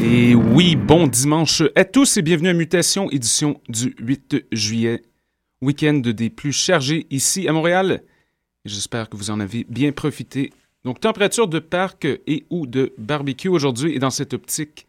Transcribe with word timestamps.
Et 0.00 0.34
oui, 0.34 0.74
bon 0.74 1.06
dimanche 1.06 1.62
à 1.76 1.84
tous 1.84 2.16
et 2.16 2.22
bienvenue 2.22 2.48
à 2.48 2.54
Mutation, 2.54 3.08
édition 3.12 3.60
du 3.68 3.94
8 4.00 4.46
juillet, 4.50 5.02
week-end 5.62 6.02
des 6.04 6.28
plus 6.28 6.50
chargés 6.50 7.06
ici 7.10 7.46
à 7.46 7.52
Montréal. 7.52 8.02
J'espère 8.64 9.08
que 9.08 9.16
vous 9.16 9.30
en 9.30 9.38
avez 9.38 9.64
bien 9.68 9.92
profité. 9.92 10.52
Donc, 10.82 10.98
température 10.98 11.46
de 11.46 11.60
parc 11.60 12.04
et 12.04 12.46
ou 12.50 12.66
de 12.66 12.94
barbecue 12.98 13.46
aujourd'hui 13.46 13.94
et 13.94 14.00
dans 14.00 14.10
cette 14.10 14.34
optique, 14.34 14.88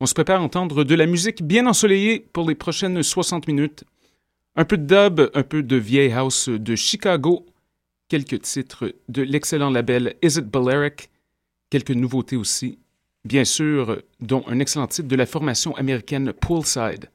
on 0.00 0.06
se 0.06 0.14
prépare 0.14 0.40
à 0.40 0.44
entendre 0.44 0.82
de 0.82 0.94
la 0.94 1.04
musique 1.04 1.42
bien 1.42 1.66
ensoleillée 1.66 2.24
pour 2.32 2.48
les 2.48 2.54
prochaines 2.54 3.02
60 3.02 3.48
minutes. 3.48 3.84
Un 4.56 4.64
peu 4.64 4.78
de 4.78 4.86
dub, 4.86 5.30
un 5.34 5.42
peu 5.42 5.62
de 5.62 5.76
vieille 5.76 6.12
house 6.12 6.48
de 6.48 6.74
Chicago, 6.74 7.44
quelques 8.10 8.42
titres 8.42 8.92
de 9.08 9.22
l'excellent 9.22 9.70
label 9.70 10.16
Is 10.20 10.38
It 10.38 10.44
Balearic, 10.44 11.08
quelques 11.70 11.92
nouveautés 11.92 12.36
aussi, 12.36 12.78
bien 13.24 13.44
sûr, 13.44 14.02
dont 14.20 14.44
un 14.48 14.58
excellent 14.58 14.88
titre 14.88 15.08
de 15.08 15.16
la 15.16 15.26
formation 15.26 15.74
américaine 15.76 16.32
Poolside. 16.32 17.08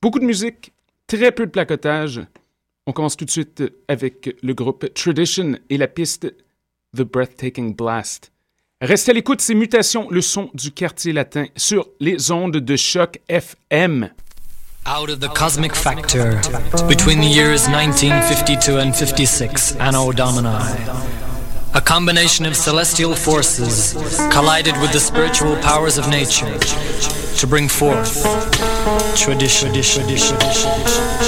Beaucoup 0.00 0.20
de 0.20 0.26
musique, 0.26 0.72
très 1.06 1.32
peu 1.32 1.46
de 1.46 1.50
placotage. 1.50 2.20
On 2.86 2.92
commence 2.92 3.16
tout 3.16 3.24
de 3.24 3.30
suite 3.30 3.64
avec 3.88 4.36
le 4.42 4.54
groupe 4.54 4.92
Tradition 4.94 5.58
et 5.70 5.78
la 5.78 5.88
piste 5.88 6.32
The 6.94 7.02
Breathtaking 7.02 7.74
Blast. 7.74 8.30
Restez 8.80 9.10
à 9.10 9.14
l'écoute, 9.14 9.40
ces 9.40 9.54
mutations, 9.54 10.10
le 10.10 10.20
son 10.20 10.50
du 10.54 10.70
quartier 10.70 11.12
latin 11.12 11.46
sur 11.56 11.88
les 12.00 12.30
ondes 12.30 12.58
de 12.58 12.76
choc 12.76 13.18
FM. 13.28 14.10
Out 14.90 15.10
of 15.10 15.20
the 15.20 15.28
cosmic 15.28 15.74
factor 15.76 16.40
between 16.88 17.20
the 17.20 17.26
years 17.26 17.68
1952 17.68 18.78
and 18.78 18.96
56, 18.96 19.76
Anno 19.76 20.12
Domini. 20.12 20.48
A 21.74 21.80
combination 21.82 22.46
of 22.46 22.56
celestial 22.56 23.14
forces 23.14 23.92
collided 24.32 24.74
with 24.80 24.92
the 24.92 24.98
spiritual 24.98 25.56
powers 25.56 25.98
of 25.98 26.08
nature 26.08 26.58
to 26.58 27.46
bring 27.46 27.68
forth 27.68 28.22
tradition. 29.14 29.68
tradition, 29.74 30.06
tradition, 30.06 30.38
tradition. 30.38 31.18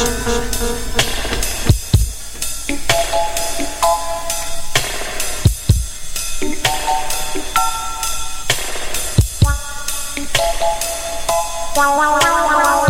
wow 11.77 12.90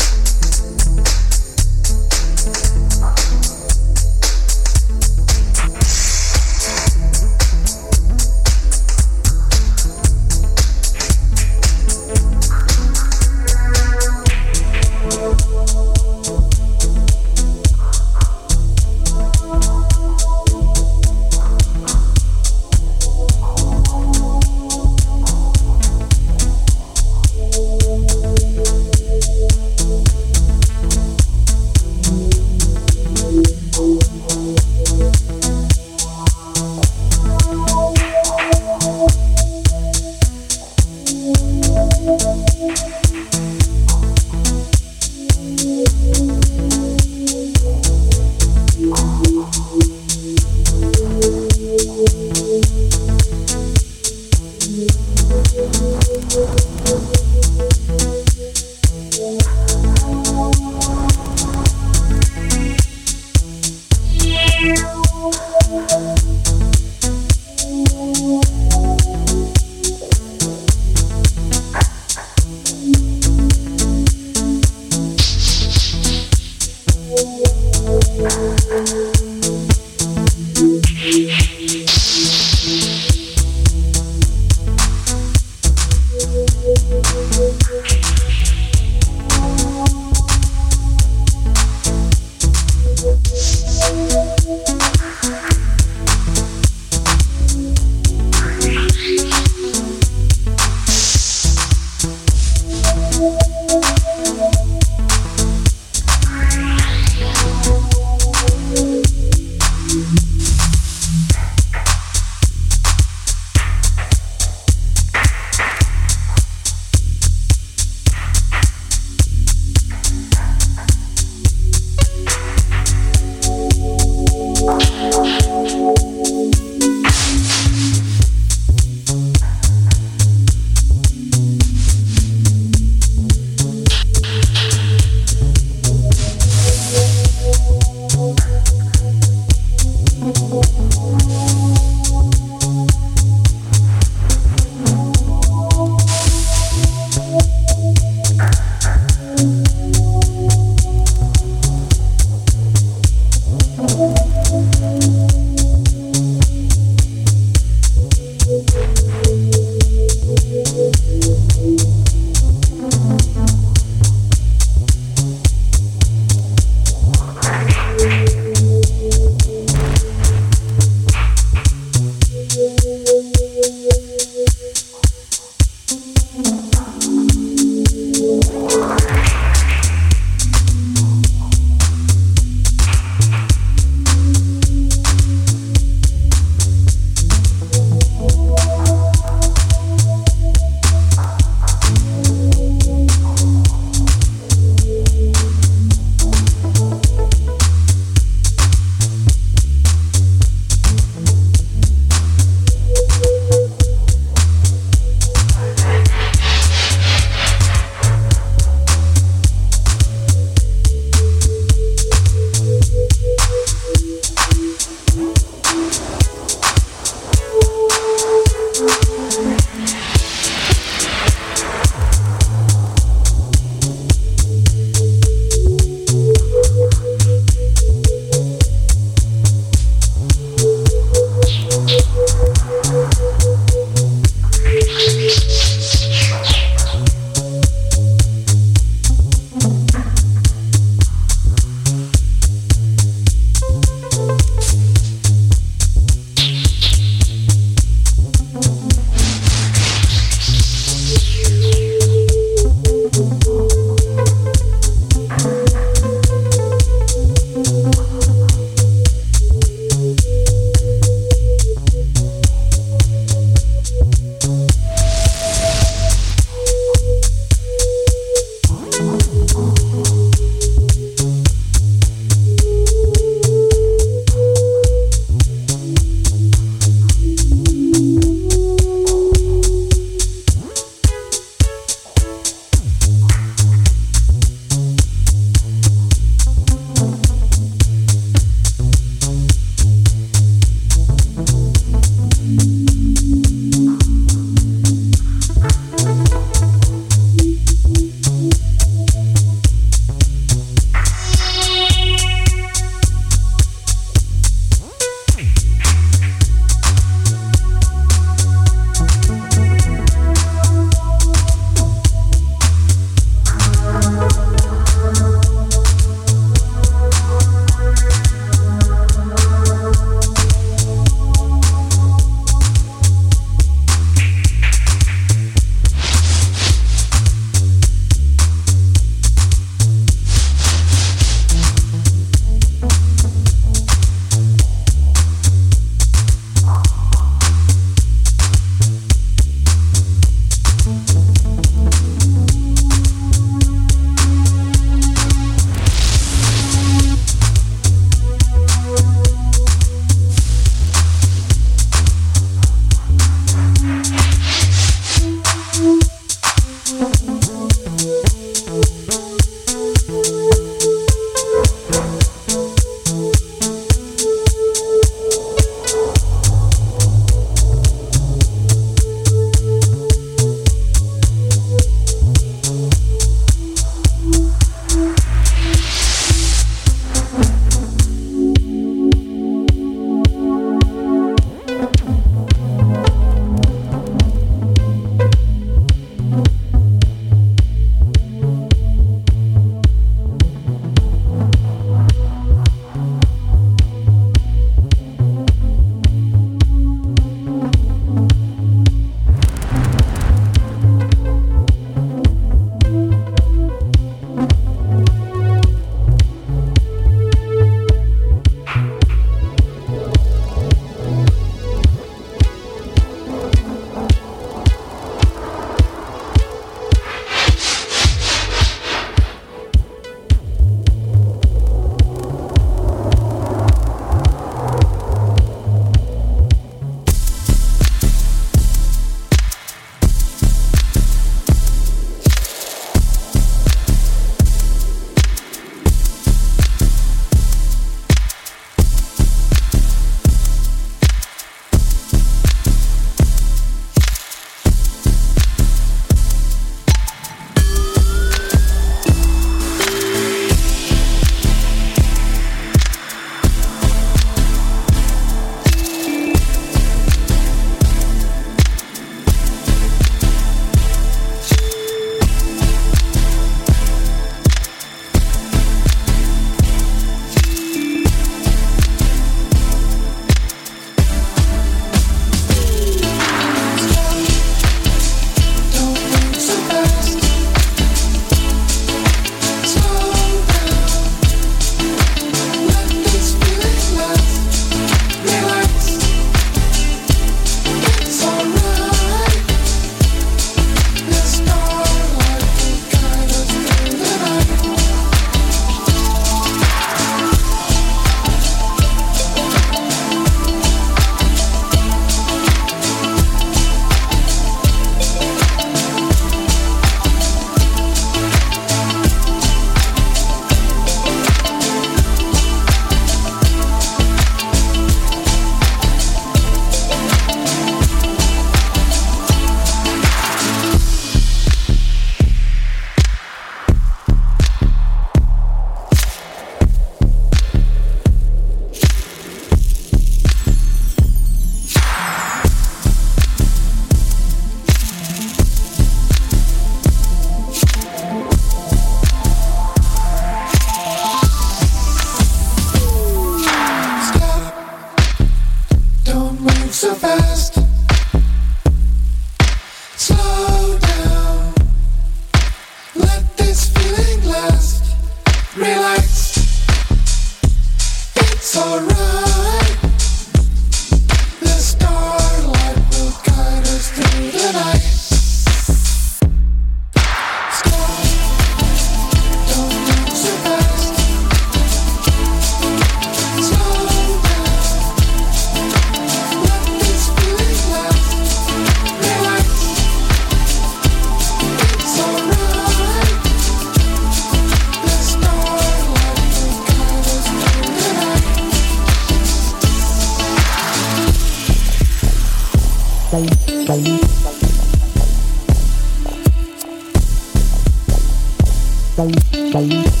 Bye. 599.51 600.00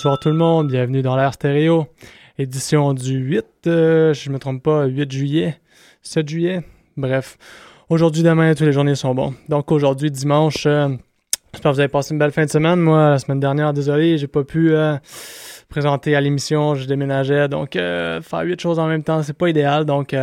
Bonsoir 0.00 0.18
tout 0.18 0.30
le 0.30 0.34
monde, 0.34 0.68
bienvenue 0.68 1.02
dans 1.02 1.14
l'air 1.14 1.34
stéréo. 1.34 1.86
Édition 2.38 2.94
du 2.94 3.18
8, 3.18 3.44
euh, 3.66 4.14
je 4.14 4.30
me 4.30 4.38
trompe 4.38 4.62
pas, 4.62 4.86
8 4.86 5.12
juillet, 5.12 5.60
7 6.00 6.26
juillet, 6.26 6.62
bref. 6.96 7.36
Aujourd'hui, 7.90 8.22
demain, 8.22 8.54
toutes 8.54 8.66
les 8.66 8.72
journées 8.72 8.94
sont 8.94 9.14
bons. 9.14 9.34
Donc 9.50 9.70
aujourd'hui, 9.70 10.10
dimanche, 10.10 10.64
euh, 10.64 10.88
j'espère 11.52 11.72
que 11.72 11.74
vous 11.74 11.80
avez 11.80 11.88
passé 11.90 12.14
une 12.14 12.18
belle 12.18 12.30
fin 12.30 12.46
de 12.46 12.50
semaine. 12.50 12.80
Moi, 12.80 13.10
la 13.10 13.18
semaine 13.18 13.40
dernière, 13.40 13.74
désolé, 13.74 14.16
j'ai 14.16 14.26
pas 14.26 14.42
pu 14.42 14.72
euh, 14.72 14.96
présenter 15.68 16.16
à 16.16 16.22
l'émission, 16.22 16.74
je 16.74 16.86
déménageais, 16.86 17.48
donc 17.48 17.72
faire 17.74 18.40
8 18.42 18.58
choses 18.58 18.78
en 18.78 18.86
même 18.86 19.02
temps, 19.02 19.22
c'est 19.22 19.36
pas 19.36 19.50
idéal. 19.50 19.84
Donc 19.84 20.14